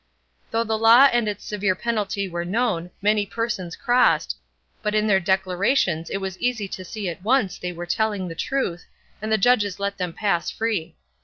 [0.49, 4.35] Though the law and its severe penalty were known, many persons crossed,
[4.81, 8.33] but in their declarations it was easy to see at once they were telling the
[8.33, 8.87] truth,
[9.21, 10.95] and the judges let them pass free.